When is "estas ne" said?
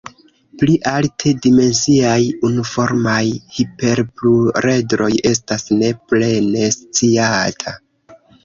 5.35-5.93